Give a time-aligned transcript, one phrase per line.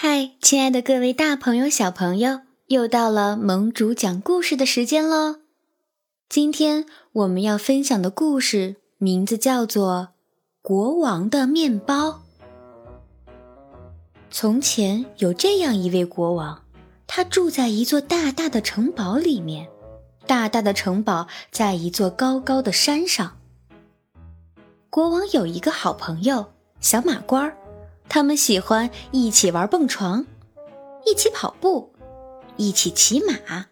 [0.00, 5.40] 嗨，亲爱的各位大朋友、小朋友，又到了盟主讲故事的时间喽！
[6.28, 10.10] 今天我们要分享的故事名字叫做
[10.62, 12.10] 《国王的面包》。
[14.30, 16.62] 从前有这样一位国王，
[17.08, 19.66] 他住在一座大大的城堡里面。
[20.28, 23.36] 大大的城堡在一座高高的山上。
[24.90, 26.46] 国王有一个好朋友
[26.80, 27.56] 小马官儿。
[28.08, 30.24] 他们喜欢一起玩蹦床，
[31.04, 31.92] 一起跑步，
[32.56, 33.66] 一起骑马。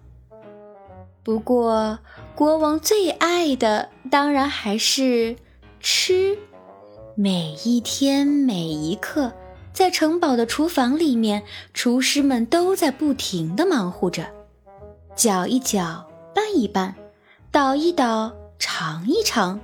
[1.23, 1.99] 不过，
[2.35, 5.37] 国王最爱的当然还是
[5.81, 6.39] 吃。
[7.17, 9.33] 每一天每一刻，
[9.73, 11.43] 在城堡的厨房里面，
[11.73, 14.27] 厨师们都在不停的忙活着，
[15.17, 16.95] 搅一搅，拌一拌，
[17.51, 19.59] 捣一捣，尝一尝，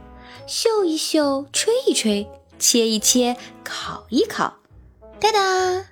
[0.46, 2.26] 嗅一嗅，吹一吹，
[2.58, 4.54] 切一切，烤一烤。
[5.22, 5.84] 哒哒，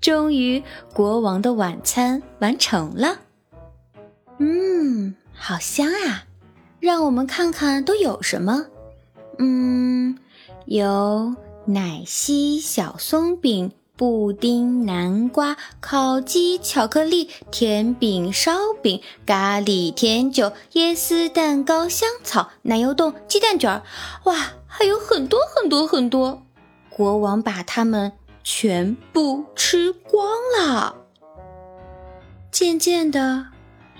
[0.00, 0.60] 终于
[0.92, 3.16] 国王的晚餐完成了。
[4.38, 6.24] 嗯，好香啊！
[6.80, 8.66] 让我们看看都有什么。
[9.38, 10.18] 嗯，
[10.64, 18.52] 有奶昔、小松饼、布丁、南瓜、烤鸡、巧克力、甜饼、烧
[18.82, 23.82] 饼、咖喱甜酒、椰丝蛋糕、香草、奶油冻、鸡蛋卷儿。
[24.24, 26.42] 哇，还有很多很多很多！
[26.90, 28.10] 国王把它们。
[28.42, 30.26] 全部吃光
[30.58, 30.96] 了。
[32.50, 33.46] 渐渐的，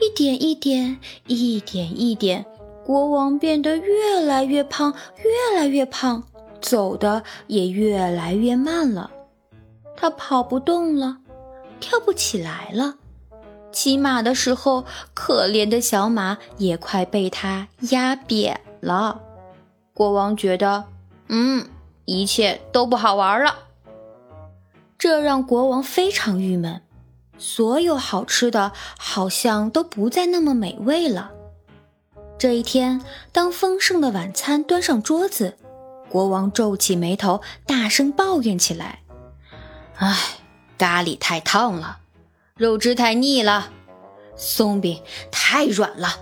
[0.00, 2.44] 一点一点，一点一点，
[2.84, 6.22] 国王变得越来越胖，越来越胖，
[6.60, 9.10] 走的也越来越慢了。
[9.96, 11.18] 他跑不动了，
[11.80, 12.96] 跳不起来了。
[13.70, 14.84] 骑马的时候，
[15.14, 19.20] 可怜的小马也快被他压扁了。
[19.94, 20.84] 国王觉得，
[21.28, 21.66] 嗯，
[22.04, 23.54] 一切都不好玩了。
[25.02, 26.80] 这让国王非常郁闷，
[27.36, 31.32] 所有好吃的好像都不再那么美味了。
[32.38, 35.56] 这一天，当丰盛的晚餐端上桌子，
[36.08, 39.00] 国王皱起眉头，大声抱怨起来
[39.98, 40.16] ：“唉，
[40.78, 41.98] 咖喱太烫了，
[42.54, 43.72] 肉汁太腻了，
[44.36, 45.02] 松饼
[45.32, 46.20] 太软了，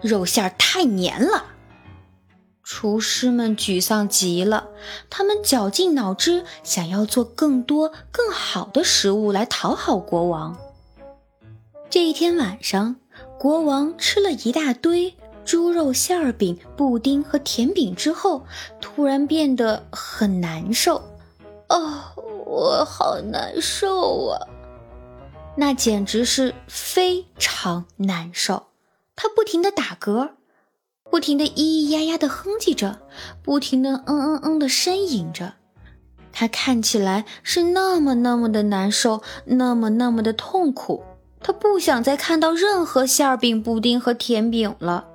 [0.00, 1.46] 肉馅太黏了。”
[2.74, 4.68] 厨师们沮丧极了，
[5.10, 10.56] 他们绞尽脑汁，想要做更多、更好的食物来讨好国王。
[11.90, 12.96] 这一天晚上，
[13.38, 18.46] 国王吃了一大堆猪肉馅饼、布丁和甜饼之后，
[18.80, 21.02] 突然变得很难受。
[21.68, 22.00] 哦，
[22.46, 24.48] 我好难受啊！
[25.56, 28.68] 那简直是非常难受，
[29.14, 30.30] 他不停地打嗝。
[31.12, 33.00] 不停的咿咿呀呀的哼唧着，
[33.42, 35.52] 不停的嗯嗯嗯的呻吟着，
[36.32, 41.04] 他看起来是那么那么的难受，那么那么的痛苦。
[41.42, 45.06] 他不想再看到任何馅饼、布丁和甜饼了。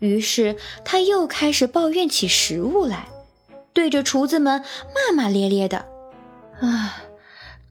[0.00, 3.08] 于是他又开始抱怨起食物来，
[3.72, 5.86] 对着厨子们骂骂咧咧的
[6.60, 6.96] ：“啊，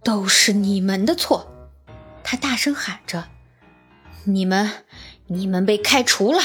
[0.06, 1.52] 都是你们的错！”
[2.24, 3.26] 他大声喊着
[4.24, 4.72] ：“你们，
[5.26, 6.40] 你们被开除了！”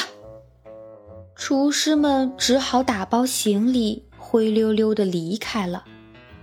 [1.45, 5.85] 厨师们只好打包行李，灰溜溜的离开了。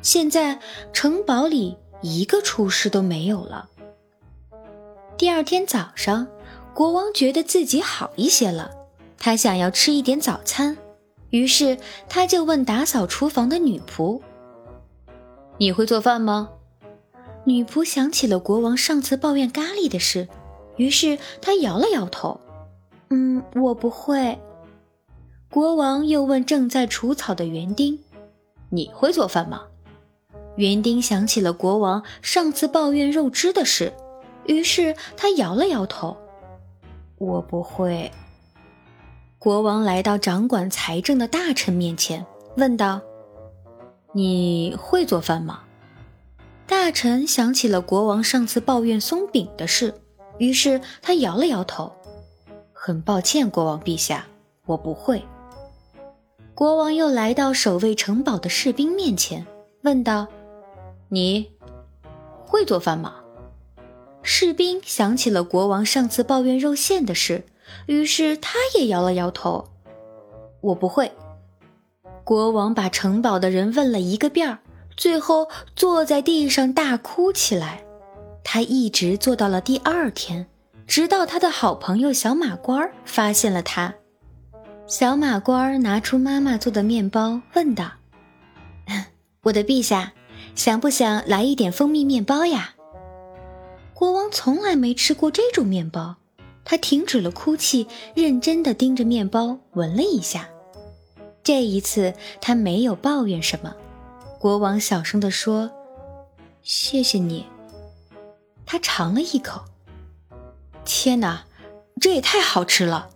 [0.01, 0.59] 现在
[0.91, 3.69] 城堡里一个厨师都没有了。
[5.17, 6.27] 第二天早上，
[6.73, 8.71] 国王觉得自己好一些了，
[9.17, 10.77] 他想要吃一点早餐，
[11.29, 11.77] 于是
[12.09, 14.19] 他就问打扫厨房的女仆
[15.59, 16.49] ：“你会做饭吗？”
[17.47, 20.27] 女仆想起了国王上次抱怨咖喱的事，
[20.75, 22.41] 于是她摇了摇头
[23.11, 24.37] ：“嗯，我不会。”
[25.49, 27.99] 国王又问正在除草的园丁
[28.69, 29.63] ：“你会做饭吗？”
[30.57, 33.91] 园丁想起了国王上次抱怨肉汁的事，
[34.45, 36.15] 于是他摇了摇头
[37.17, 38.11] ：“我不会。”
[39.39, 42.23] 国王来到掌管财政的大臣面前，
[42.57, 43.01] 问道
[44.13, 45.61] ：“你会做饭吗？”
[46.67, 49.95] 大臣想起了国王上次抱怨松饼的事，
[50.37, 51.91] 于是他摇了摇头
[52.71, 54.27] ：“很抱歉，国王陛下，
[54.67, 55.23] 我不会。”
[56.59, 59.47] 国王又来到守卫城堡的士兵面前，
[59.83, 60.27] 问道
[61.07, 61.49] ：“你
[62.45, 63.15] 会做饭吗？”
[64.23, 67.45] 士兵想起了国王上次抱怨肉馅的事，
[67.85, 69.69] 于是他也摇了摇头
[70.59, 71.09] ：“我不会。”
[72.25, 74.59] 国王把城堡的人问了一个遍儿，
[74.97, 75.47] 最后
[75.77, 77.85] 坐在地上大哭起来。
[78.43, 80.45] 他一直坐到了第二天，
[80.85, 83.95] 直到他的好朋友小马官发现了他。
[84.89, 87.91] 小马官拿出妈妈做的面包，问道
[89.43, 90.13] ：“我的陛下，
[90.55, 92.73] 想不想来一点蜂蜜面包呀？
[93.93, 96.15] 国王从来没吃过这种面包，
[96.65, 100.49] 他停止了哭泣，认真的盯着面包闻了一下。
[101.43, 103.75] 这一次他没有抱怨什么。
[104.39, 105.69] 国王小声地说
[106.63, 107.45] ：“谢谢你。”
[108.65, 109.61] 他尝了一口，
[110.83, 111.45] 天哪，
[112.01, 113.11] 这也太好吃了！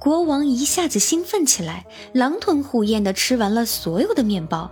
[0.00, 4.70] 国王一下子兴奋起来，狼吞虎咽地吃完了所有的面包，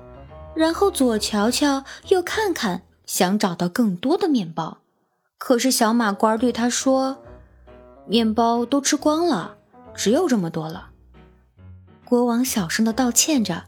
[0.56, 4.78] 然后左瞧瞧，右看看，想找到更多的面包。
[5.36, 7.18] 可是小马官对他说
[8.08, 9.56] ：“面包都吃光了，
[9.94, 10.88] 只有这么多了。”
[12.06, 13.64] 国王小声地道歉着。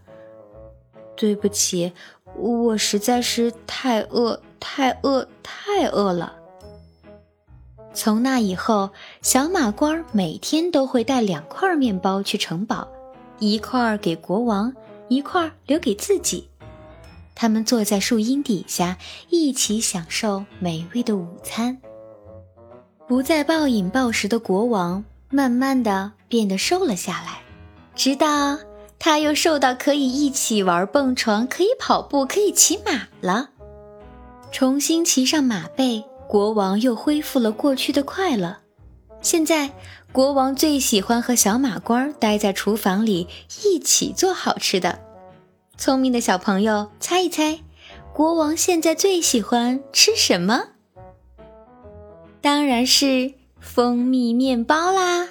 [1.14, 1.92] 对不起，
[2.36, 6.39] 我实在是太饿，太饿，太饿了。
[7.92, 8.90] 从那以后，
[9.20, 12.88] 小马官每天都会带两块面包去城堡，
[13.38, 14.72] 一块给国王，
[15.08, 16.48] 一块留给自己。
[17.34, 18.96] 他们坐在树荫底下，
[19.28, 21.78] 一起享受美味的午餐。
[23.08, 27.42] 不再暴饮暴食的国王，慢慢的变得瘦了下来，
[27.94, 28.58] 直到。
[29.02, 33.48] 他又瘦到可以一起玩蹦床，可以跑步，可以骑马了。
[34.52, 38.58] 重新骑上马背，国王又恢复了过去的快乐。
[39.20, 39.72] 现在，
[40.12, 43.26] 国王最喜欢和小马倌待在厨房里
[43.64, 45.00] 一起做好吃的。
[45.76, 47.58] 聪明的小朋友，猜一猜，
[48.12, 50.68] 国王现在最喜欢吃什么？
[52.40, 55.26] 当然是蜂蜜面包啦！